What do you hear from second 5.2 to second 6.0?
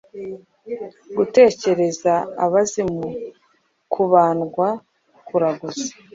kuraguza.